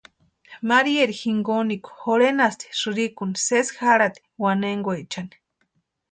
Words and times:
Marieri 0.69 1.13
jinkonikwa 1.21 1.93
jorhenasti 2.05 2.65
sïrikuni 2.79 3.37
sesi 3.45 3.73
jarhati 3.81 4.19
wanenkwechani. 4.41 5.35